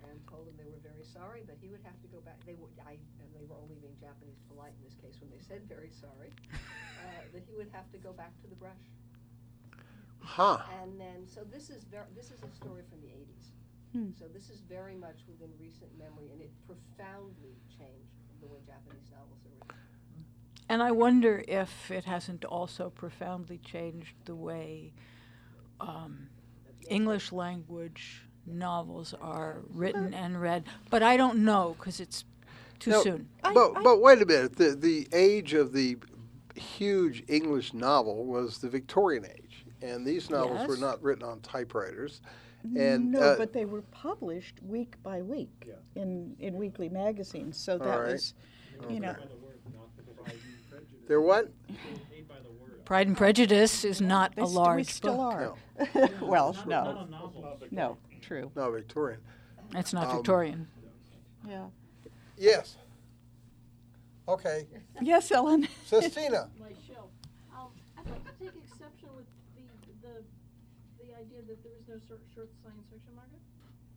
[0.08, 2.56] And told him they were very sorry, but he would have to go back, they
[2.56, 5.68] would, I, and they were only being Japanese polite in this case when they said
[5.68, 8.88] very sorry, uh, that he would have to go back to the brush.
[10.24, 10.60] Huh.
[10.82, 13.52] And then, so this is ver- this is a story from the eighties.
[13.94, 14.12] Hmm.
[14.20, 19.08] So this is very much within recent memory, and it profoundly changed the way Japanese
[19.12, 19.78] novels are written.
[20.70, 24.94] And I wonder if it hasn't also profoundly changed the way
[25.80, 26.28] um,
[26.90, 30.64] English language novels are written and read.
[30.90, 32.24] But I don't know because it's
[32.80, 33.30] too No, soon.
[33.44, 34.56] But I- but wait a minute.
[34.56, 35.98] The the age of the
[36.56, 42.22] huge English novel was the Victorian age, and these novels were not written on typewriters.
[42.76, 47.56] And no, uh, but they were published week by week in, in weekly magazines.
[47.58, 48.12] So that right.
[48.14, 48.34] was,
[48.90, 51.08] you know, By the word, not the pride and prejudice.
[51.08, 51.50] they're what?
[52.12, 52.84] Paid by the word.
[52.84, 55.34] Pride and Prejudice is not they a st- we large still book.
[55.94, 56.10] are.
[56.22, 57.58] well, Not no, a novel.
[57.72, 58.52] no, true.
[58.56, 59.20] No, Victorian.
[59.76, 60.68] It's not Um, Victorian.
[61.48, 61.68] Yeah.
[62.38, 62.78] Yes.
[64.28, 64.68] Okay,
[65.00, 65.68] Yes, Ellen.
[65.88, 66.50] sestina.
[66.60, 67.08] My show.
[67.56, 69.24] Um, I'd like to take exception with
[69.56, 69.64] the,
[70.04, 70.16] the,
[71.00, 73.40] the idea that there is no short, short science fiction market.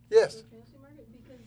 [0.06, 0.38] Yes.
[0.38, 1.42] Short fantasy market, because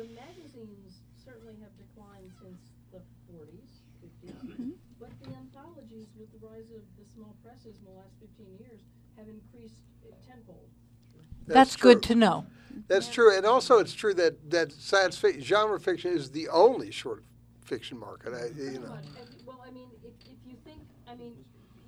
[0.00, 4.72] the magazines certainly have declined since the forties, fifties.
[4.96, 8.80] But the anthologies, with the rise of the small presses in the last fifteen years,
[9.20, 9.84] have increased
[10.24, 10.68] tenfold.
[11.46, 12.46] That's, good to know.
[12.88, 16.90] That's true, and also it's true that that science fiction, genre fiction is the only
[16.90, 17.24] short
[17.64, 18.34] fiction market.
[18.34, 18.98] I, you know.
[19.46, 21.34] well, I mean, if, if you think, I mean,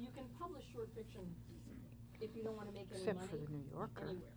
[0.00, 1.22] you can publish short fiction
[2.20, 3.28] if you don't want to make any Except money.
[3.28, 4.08] for the New Yorker.
[4.08, 4.36] Anywhere.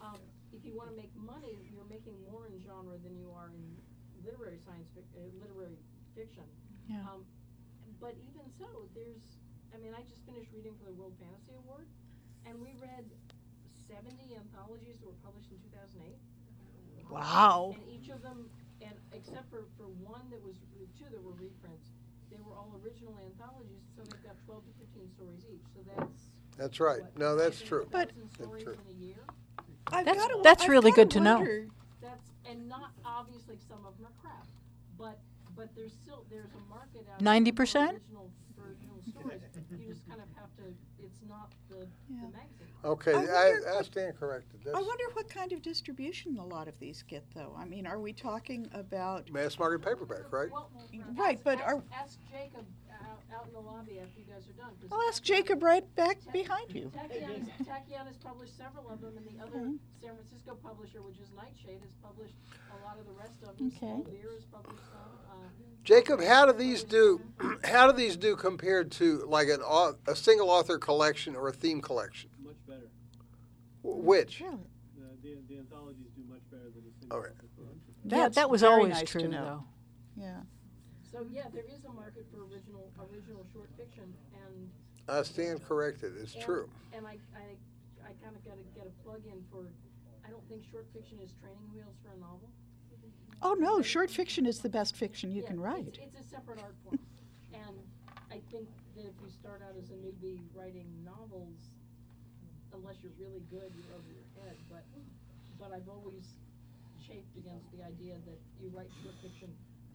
[0.00, 0.18] Um,
[0.52, 3.64] if you want to make money, you're making more in genre than you are in
[4.24, 5.76] literary science fic, uh, literary
[6.16, 6.44] fiction.
[6.88, 7.04] Yeah.
[7.06, 7.24] Um,
[8.00, 9.22] but even so, there's,
[9.74, 11.86] I mean, I just finished reading for the World Fantasy Award,
[12.46, 13.06] and we read
[13.92, 16.20] seventy anthologies that were published in two thousand eight.
[17.10, 17.76] Wow.
[17.76, 18.48] And each of them,
[18.80, 20.56] and except for, for one that was,
[20.96, 21.92] two that were reprints,
[22.32, 26.32] they were all original anthologies, so they've got twelve to fifteen stories each, so that's.
[26.56, 27.00] That's right.
[27.02, 27.86] what, No, that's true.
[27.90, 28.76] But- stories true.
[28.88, 29.16] in a year?
[29.88, 31.38] I've That's- gotta- that's I've really gotta good to know.
[32.00, 34.46] That's, and not, obviously, some of them are crap,
[34.98, 35.18] but,
[35.56, 37.18] but there's still, there's a market out.
[37.18, 37.54] there 90%?
[37.56, 40.62] for Original, for original stories, you just kind of have to,
[41.04, 42.20] it's not the, Yeah.
[42.26, 42.68] the magazine.
[42.84, 44.60] Okay, I I, wonder- I stand corrected.
[44.62, 47.54] I That's wonder what kind of distribution a lot of these get, though.
[47.56, 49.30] I mean, are we talking about?
[49.30, 50.50] mass market paperback, right?
[50.50, 50.70] Well,
[51.16, 52.66] Right, ask- but ask- are- Ask Jacob
[53.02, 54.70] out, out in the lobby after you guys are done.
[54.80, 56.90] 'cause I'll ask Jacob right back behind you.
[56.90, 59.78] Tachyon has- published several of them, and the other Mhm.
[60.00, 62.34] San Francisco publisher, which is Night Shade, has published
[62.72, 63.66] a lot of the rest of them.
[63.68, 63.78] Okay.
[63.78, 65.18] Small Beer has published some.
[65.84, 67.20] Jacob, how do these do?
[67.64, 69.60] How do these do compared to like an
[70.06, 72.30] a single author collection or a theme collection?
[72.44, 72.88] Much better.
[73.82, 74.40] Which?
[74.40, 74.58] Really?
[74.96, 77.30] The, the, the anthologies do much better than a single Okay.
[77.30, 77.92] author collection.
[78.04, 79.44] Yeah, That's that was always nice true, know.
[79.44, 79.64] though.
[80.22, 80.40] Yeah.
[81.10, 84.70] So, yeah, there is a market for original, original short fiction, and.
[85.08, 86.12] I stand corrected.
[86.20, 86.70] It's and- true.
[86.94, 87.58] And I, I,
[88.06, 89.66] I kinda gotta get a plug in for,
[90.26, 92.50] I don't think short fiction is training wheels for a novel.
[93.42, 95.98] Oh no, short fiction is the best fiction you Yeah, can write.
[96.00, 96.98] It's a separate art form,
[97.52, 97.76] and
[98.30, 101.58] I think that if you start out as a newbie writing novels,
[102.72, 104.84] unless you're really good, you're over your head, but,
[105.58, 106.24] but I've always
[107.06, 109.50] chafed against the idea that you write short fiction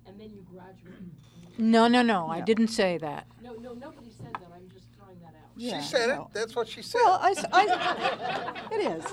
[0.05, 0.93] and then you graduate.
[1.57, 2.27] No, no, no.
[2.27, 3.27] I didn't say that.
[3.41, 4.86] No, no, nobody said that, I'm just throwing that out.
[5.57, 6.21] Yeah, she said no.
[6.21, 6.27] it.
[6.33, 7.01] That's what she said.
[7.03, 8.53] Well, I.
[8.71, 9.05] It is.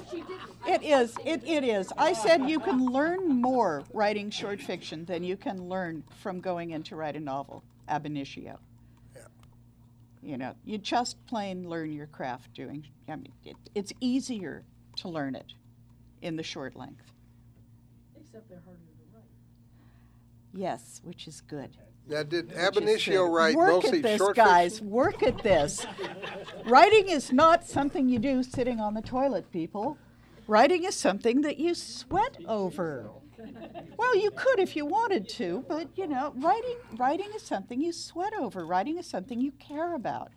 [0.66, 1.16] It is.
[1.24, 1.92] It it is.
[1.96, 6.70] I said you can learn more writing short fiction than you can learn from going
[6.70, 8.59] in to write a novel ab initio.
[9.14, 9.22] Yeah.
[10.22, 12.85] You know, you just plain learn your craft doing.
[13.09, 14.64] I mean, it, it's easier
[14.96, 15.54] to learn it
[16.22, 17.12] in the short length.
[18.16, 19.24] Except they're harder to write.
[20.52, 21.70] Yes, which is good.
[22.06, 24.74] Now, did Ab initio write Work mostly at this, short guys.
[24.74, 24.90] fiction?
[24.90, 25.86] Work at this.
[26.66, 29.96] Writing is not something you do sitting on the toilet, people.
[30.46, 33.10] Writing is something that you sweat over.
[33.96, 37.92] Well, you could if you wanted to, but you know, writing writing is something you
[37.92, 38.64] sweat over.
[38.66, 40.30] Writing is something you care about.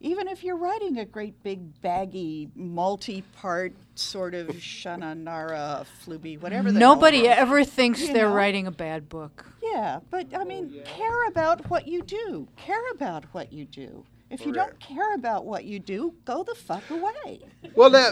[0.00, 6.78] Even if you're writing a great big baggy multi-part sort of Shannara Fluby, whatever the
[6.78, 7.36] Nobody it is.
[7.38, 8.34] ever thinks You they're know?
[8.34, 9.44] writing a bad book.
[9.62, 12.46] Yeah, but I mean, oh, care about what you do.
[12.56, 14.04] Care about what you do.
[14.30, 17.40] If you don't care about what you do, go the fuck away.
[17.74, 18.10] Well, now,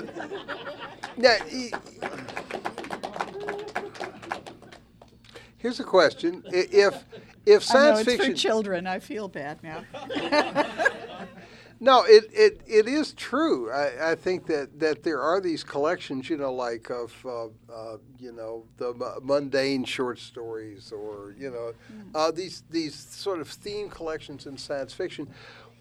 [1.19, 1.71] now, e-
[5.59, 7.05] here's a question: I- If
[7.45, 8.87] if I know science it's fiction, for children.
[8.87, 9.85] I feel bad now.
[11.79, 13.71] No, it, it, it is true.
[13.71, 17.99] I, I think that, that there are these collections, you know, like of, uh, uh,
[18.19, 21.73] you know, the mundane short stories or, you know,
[22.15, 25.29] uh, these, these sort of theme collections in science fiction.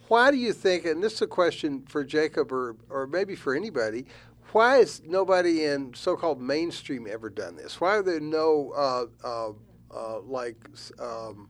[0.10, 3.56] Why do you think, and this is a question for Jacob or, or maybe for
[3.56, 4.06] anybody,
[4.52, 7.80] why has nobody in so called mainstream ever done this?
[7.80, 9.52] Why are there no, uh, uh,
[9.96, 10.58] uh, like,
[11.00, 11.50] um,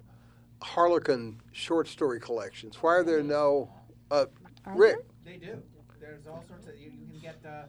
[0.62, 2.78] Harlequin short story collections?
[2.82, 3.70] Why are there no,
[4.12, 4.26] uh,
[4.66, 4.98] Are Rick?
[5.24, 5.62] They do.
[6.00, 7.64] There's all sorts of, you, you can get, uh,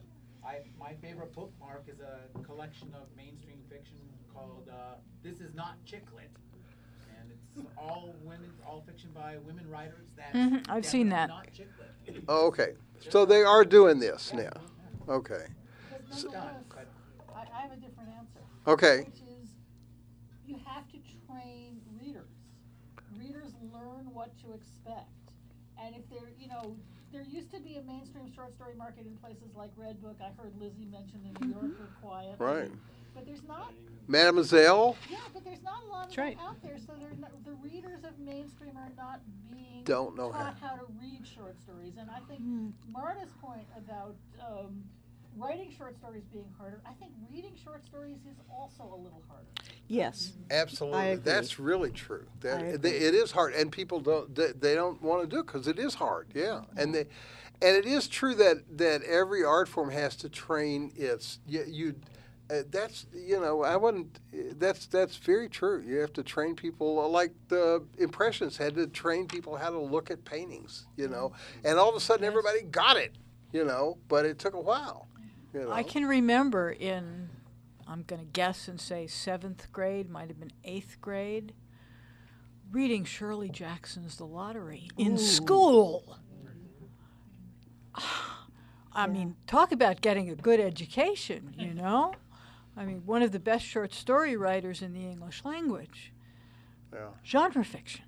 [0.46, 3.99] I, my favorite bookmark is a collection of mainstream fiction
[4.33, 6.31] called, uh, This Is Not Chick Lit.
[7.18, 10.09] And it's all women, all fiction by women writers.
[10.16, 10.70] That mm-hmm.
[10.70, 11.29] I've seen that.
[11.29, 11.68] Not chick
[12.07, 12.22] lit.
[12.29, 12.75] Oh, okay.
[13.09, 14.51] So they are doing this now.
[15.09, 15.46] Okay.
[15.88, 18.40] Because It's done, nonetheless, but I, I have a different answer.
[18.66, 19.05] Okay.
[19.07, 19.49] Which is,
[20.46, 22.29] you have to train readers.
[23.18, 25.09] Readers learn what to expect.
[25.87, 26.75] And if they're, you know,
[27.12, 30.16] there used to be a mainstream short story market in places like Redbook.
[30.20, 32.35] I heard Lizzie mention the New Yorker quiet.
[32.38, 32.70] Right.
[33.14, 33.72] But there's not,
[34.09, 34.96] Mademoiselle?
[35.09, 36.38] yeah, but there's not a lot of That's them right.
[36.40, 36.77] out there.
[36.85, 39.20] So they're not, the readers of mainstream are not
[39.51, 41.94] being Don't know taught how to read short stories.
[41.99, 42.68] And I think Hmm.
[42.91, 44.82] Marta's point about um,
[45.37, 49.47] writing short stories being harder, I think reading short stories is also a little harder.
[49.89, 50.32] Yes.
[50.51, 51.12] Absolutely.
[51.12, 51.32] agree.
[51.32, 52.26] That's really true.
[52.41, 52.91] That, I agree.
[52.91, 55.78] it is hard, and people don't they, they don't want to do it because it
[55.78, 56.28] is hard.
[56.34, 57.07] Yeah, and they,
[57.61, 61.64] and it is true that that every art form has to train its you.
[61.66, 61.95] you
[62.49, 64.20] uh, that's you know I wouldn't.
[64.59, 65.82] That's that's very true.
[65.84, 69.80] You have to train people uh, like the impressionists had to train people how to
[69.80, 70.87] look at paintings.
[70.97, 71.32] You know,
[71.64, 73.16] and all of a sudden everybody got it.
[73.53, 75.09] You know, but it took a while.
[75.57, 75.72] You know.
[75.72, 77.30] I can remember in,
[77.88, 81.54] I'm going to guess and say seventh grade, might have been eighth grade,
[82.70, 86.18] reading Shirley Jackson's The Lottery in school.
[88.92, 92.12] I mean, talk about getting a good education, you know?
[92.76, 96.12] I mean, one of the best short story writers in the English language.
[96.92, 97.09] Yeah.
[97.24, 98.05] Genre fiction.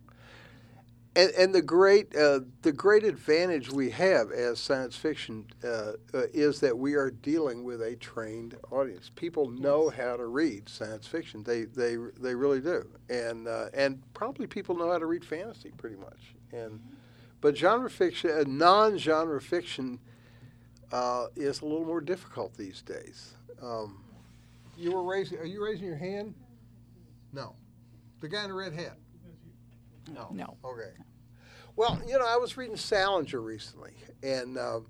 [1.16, 6.26] And, and the great uh, the great advantage we have as science fiction uh, uh,
[6.32, 9.10] is that we are dealing with a trained audience.
[9.16, 11.42] People know how to read science fiction.
[11.42, 12.86] They they they really do.
[13.08, 16.34] And uh, and probably people know how to read fantasy pretty much.
[16.52, 16.80] And
[17.40, 19.98] but genre fiction, uh, non-genre fiction,
[20.92, 23.34] uh, is a little more difficult these days.
[23.62, 24.04] Um,
[24.76, 25.38] you were raising.
[25.38, 26.34] Are you raising your hand?
[27.32, 27.54] No.
[28.20, 28.96] The guy in the red hat.
[30.14, 30.28] No.
[30.32, 30.56] No.
[30.64, 30.92] Okay.
[31.76, 33.92] Well, you know, I was reading Salinger recently,
[34.22, 34.86] and um,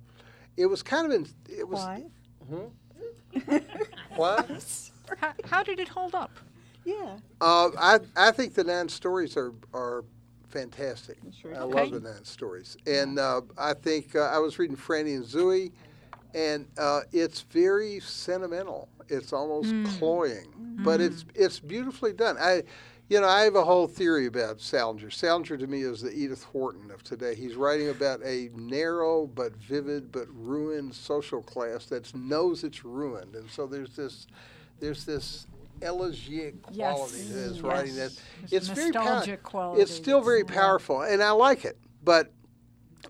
[0.57, 1.29] it was kind of in.
[1.49, 1.81] It was.
[1.81, 2.05] Why?
[2.49, 3.59] Hmm?
[4.17, 4.91] what?
[5.21, 6.31] How, how did it hold up?
[6.85, 7.19] Yeah.
[7.41, 10.05] Uh, I I think the nine stories are are
[10.49, 11.19] fantastic.
[11.39, 11.65] Sure I do.
[11.67, 15.73] love the nine stories, and uh, I think uh, I was reading Franny and Zooey,
[16.35, 18.89] and uh, it's very sentimental.
[19.09, 20.55] It's almost cloying,
[20.85, 22.37] but it's it's beautifully done.
[22.41, 22.63] I.
[23.09, 25.09] You know, I have a whole theory about Salinger.
[25.11, 27.35] Salinger to me is the Edith Wharton of today.
[27.35, 33.35] He's writing about a narrow but vivid but ruined social class that knows it's ruined,
[33.35, 34.27] and so there's this,
[34.79, 35.47] there's this
[35.81, 37.11] elegiac quality Yes.
[37.13, 37.61] to his Yes.
[37.63, 41.65] writing that There's it's very pow- nostalgic quality It's still very powerful, and I like
[41.65, 41.79] it.
[42.05, 42.31] But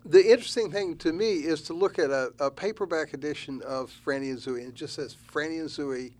[0.04, 4.30] the interesting thing to me is to look at a, a paperback edition of Franny
[4.30, 6.12] and Zooey, and it just says Franny and Zooey,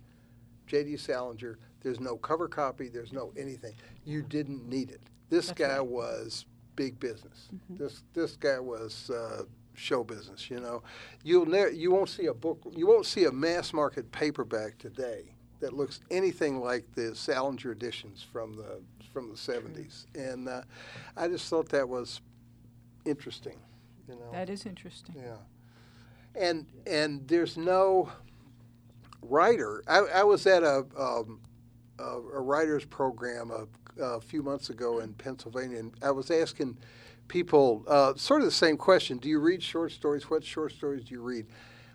[0.67, 0.97] J.D.
[0.97, 1.59] Salinger.
[1.83, 2.89] There's no cover copy.
[2.89, 3.75] There's no anything.
[4.05, 5.01] You didn't need it.
[5.31, 5.87] This That's guy right.
[5.87, 7.49] was big business.
[7.71, 10.51] This this guy was uh, show business.
[10.51, 10.83] You know,
[11.23, 12.61] you'll never you won't see a book.
[12.75, 18.25] You won't see a mass market paperback today that looks anything like the Salinger editions
[18.33, 18.81] from the
[19.13, 20.05] from the 70s.
[20.15, 20.63] And uh,
[21.17, 22.21] I just thought that was
[23.05, 23.59] interesting.
[24.07, 24.31] You know.
[24.33, 25.17] That is interesting.
[25.19, 25.37] Yeah.
[26.35, 28.11] And and there's no
[29.23, 29.83] writer.
[29.89, 31.41] I, I was at a um,
[31.99, 36.79] a, a writers program a, a few months ago in Pennsylvania, and I was asking
[37.29, 40.31] people uh, sort of the same question: Do you read short stories?
[40.31, 41.47] What short stories do you read?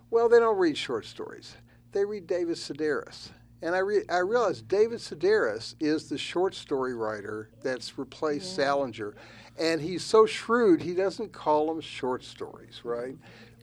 [0.10, 1.56] Well, they don't read short stories.
[1.92, 3.30] They read David Sedaris.
[3.64, 9.16] And I, re- I realized David Sedaris is the short story writer that's replaced Salinger.
[9.58, 13.16] And he's so shrewd, he doesn't call them short stories, right?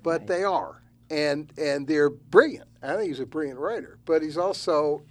[0.02, 0.80] But they are.
[1.10, 2.68] And, and they're brilliant.
[2.82, 3.98] I think he's a brilliant writer.
[4.06, 5.02] But he's also,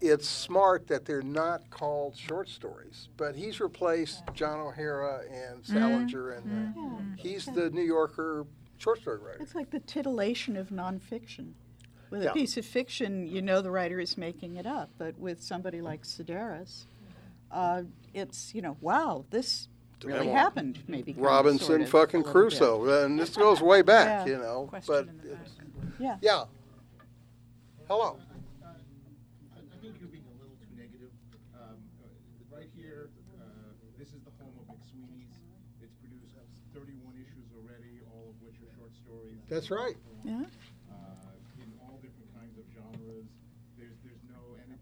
[0.00, 3.08] it's smart that they're not called short stories.
[3.16, 6.82] But he's replaced John O'Hara and Salinger, and uh,
[7.16, 8.46] he's the New Yorker
[8.78, 9.38] short story writer.
[9.40, 11.52] It's like the titillation of nonfiction.
[12.10, 12.30] With Yeah.
[12.30, 15.82] a piece of fiction, you know the writer is making it up, but with somebody
[15.82, 16.86] like Sedaris,
[17.50, 17.82] uh,
[18.14, 19.68] it's you know, wow, this
[20.02, 20.36] really memoir.
[20.38, 20.82] happened.
[20.86, 22.50] Maybe kind of, Robinson sort of, fucking a little bit.
[22.50, 23.04] Crusoe.
[23.04, 24.32] And this goes way back, Yeah.
[24.32, 24.66] you know.
[24.70, 25.46] Question but in the back.
[25.98, 26.16] Yeah.
[26.22, 26.44] yeah.
[27.88, 28.16] Hello.
[28.64, 31.10] I, I think you're being a little too negative.
[31.56, 33.42] Um, uh, right here, uh,
[33.98, 35.28] this is the home of McSweeney's.
[35.82, 36.36] It's produced
[36.72, 39.37] 31 issues already, all of which are short stories.
[39.48, 39.96] That's right.
[40.24, 40.44] Yeah.
[40.92, 43.28] Uh, in all different kinds of genres.
[43.80, 44.80] There's, there's no, and it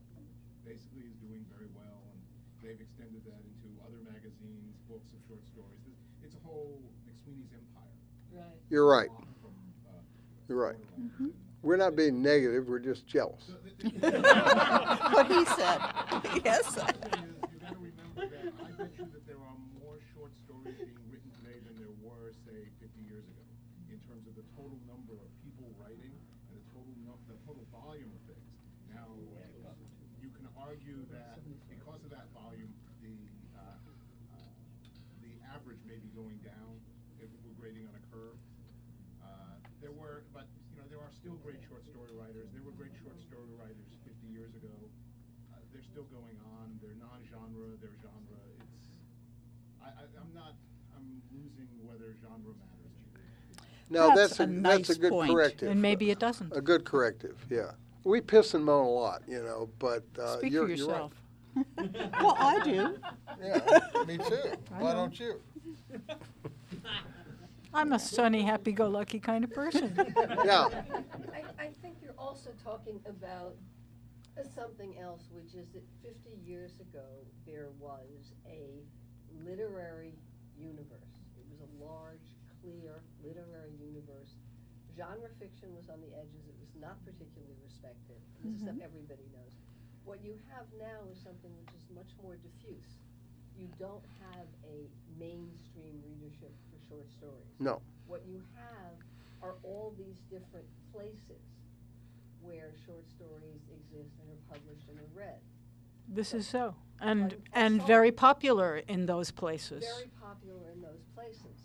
[0.67, 2.03] basically is doing very well.
[2.11, 2.19] And
[2.63, 5.79] they've extended that into other magazines, books of short stories.
[5.87, 7.95] It's, it's a whole McSweeney's empire.
[8.35, 8.59] Right.
[8.71, 9.11] You're right.
[9.39, 9.55] From,
[9.87, 10.03] uh,
[10.49, 10.81] You're right.
[10.99, 11.31] Mm-hmm.
[11.63, 12.67] We're not being negative.
[12.69, 13.43] We're just jealous.
[14.03, 15.79] what he said.
[16.45, 16.75] yes.
[16.75, 16.87] thing
[17.27, 20.99] is, you gotta remember that I bet you that there are more short stories being
[21.11, 23.43] written today than there were, say, 50 years ago,
[23.91, 27.67] in terms of the total number of people writing and the total nu- the total
[27.75, 28.47] volume of things.
[28.95, 29.11] Now,
[30.23, 32.71] you can argue that because of that volume,
[33.03, 33.17] the
[33.59, 33.75] uh,
[34.39, 34.39] uh,
[35.19, 36.79] the average may be going down
[37.19, 38.39] if we're grading on a curve.
[39.23, 42.49] Uh, there were, but you know, there are still great short story writers.
[42.53, 44.75] There were great short story writers 50 years ago.
[45.53, 46.77] Uh, they're still going on.
[46.83, 47.79] They're non-genre.
[47.81, 48.41] They're genre.
[48.61, 48.91] It's.
[49.81, 50.55] I, I, I'm not.
[50.97, 51.69] I'm losing
[52.45, 52.59] whether.
[53.89, 55.31] No, That's that's, a, a that's a nice good point.
[55.33, 55.71] corrective.
[55.71, 56.53] And maybe it doesn't.
[56.57, 57.37] a good corrective.
[57.49, 57.73] Yeah.
[58.05, 60.95] We piss and moan a lot, you know, but uh, Speak you're, for you're right.
[60.95, 61.13] yourself.
[62.21, 62.99] Well, I do.
[63.43, 64.43] Yeah, me too.
[64.79, 65.41] Why don't you?
[67.75, 69.93] I'm a sunny, happy-go-lucky kind of person.
[70.45, 70.69] Yeah.
[71.33, 73.55] I, I think you're also talking about
[74.39, 77.05] uh, something else, which is that 50 years ago,
[77.47, 78.83] there was a
[79.45, 80.15] literary
[80.59, 81.21] universe.
[81.39, 82.26] It was a large,
[82.67, 84.35] clear literary universe.
[84.99, 86.43] Genre fiction was on the edges.
[86.51, 88.19] It was not particularly respected.
[88.43, 88.75] This is mm-hmm.
[88.75, 89.55] stuff everybody knows.
[90.03, 92.99] What you have now is something which is much more diffuse.
[93.57, 94.85] you don't have a
[95.19, 97.57] mainstream readership for short stories.
[97.59, 97.81] No.
[98.07, 98.93] What you have
[99.43, 101.41] are all these different places
[102.43, 105.41] where short stories exist and are published and are read.
[106.09, 106.75] This is so.
[107.01, 107.43] And, Pardon?
[107.53, 109.85] and very popular in those places.
[109.97, 111.56] Very popular in those places.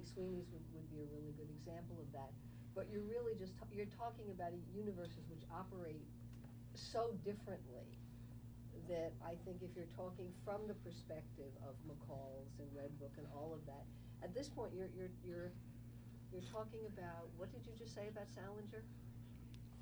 [0.00, 2.32] And McSweeney's would, would be a really good example of that.
[2.74, 6.00] But you're really just, ta- you're talking about universes which operate
[6.74, 7.84] so differently
[8.88, 13.52] that I think if you're talking from the perspective of McCall's and Redbook and all
[13.52, 13.84] of that,
[14.22, 15.52] at this point, you're, you're, you're,
[16.32, 18.82] you're talking about, what did you just say about Salinger?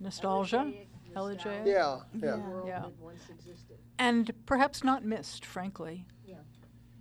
[0.00, 0.56] Nostalgia.
[0.58, 1.64] Elegiac Elegiac.
[1.64, 2.48] nostalgia, Yeah, yeah.
[2.48, 2.80] world Yeah.
[2.80, 3.78] that once existed.
[3.98, 6.04] And perhaps not missed, frankly.
[6.26, 6.36] Yeah.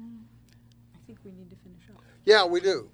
[0.01, 2.01] I think we need to finish up.
[2.25, 2.89] Yeah, we do.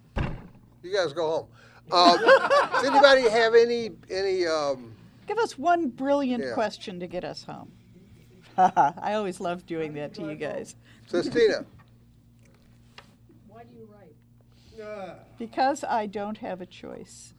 [0.84, 1.48] You guys go home.
[1.92, 4.46] Um, does anybody have any any?
[4.46, 4.94] Um,
[5.28, 6.54] Give us one brilliant Yeah.
[6.54, 7.72] question to get us home.
[8.58, 10.76] I always love doing that to you guys.
[11.08, 11.66] Sestina.
[13.48, 15.18] Why do you write?
[15.38, 17.34] Because I don't have a choice.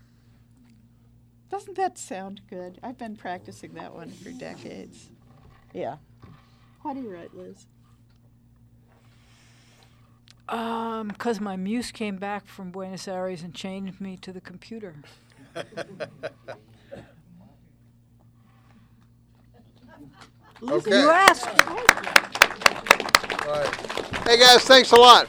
[1.51, 2.79] Doesn't that sound good?
[2.83, 5.11] I've been practicing that one for decades.
[5.73, 5.97] Yeah.
[6.83, 7.67] Why do you write, Liz?
[10.49, 14.97] Um, 'cause my muse came back from Buenos Aires and chained me to the computer.
[20.61, 21.01] Liz, Okay.
[21.03, 21.47] You asked.
[23.47, 24.27] Right.
[24.27, 25.29] Hey guys, thanks a lot.